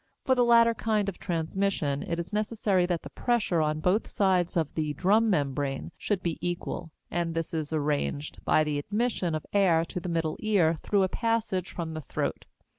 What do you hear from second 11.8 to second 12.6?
the throat.